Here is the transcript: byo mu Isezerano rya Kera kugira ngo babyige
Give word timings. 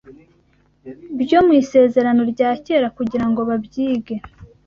byo 1.21 1.39
mu 1.45 1.51
Isezerano 1.61 2.21
rya 2.31 2.49
Kera 2.65 2.87
kugira 2.97 3.25
ngo 3.29 3.41
babyige 3.49 4.15